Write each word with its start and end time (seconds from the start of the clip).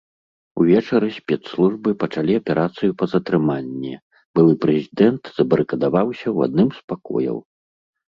Увечары 0.61 1.07
спецслужбы 1.17 1.89
пачалі 2.03 2.33
аперацыю 2.41 2.91
па 3.01 3.05
затрыманні, 3.11 3.93
былы 4.39 4.53
прэзідэнт 4.65 5.23
забарыкадаваўся 5.37 6.23
ў 6.35 6.49
адным 6.49 6.69
з 6.79 6.83
пакояў. 6.93 7.37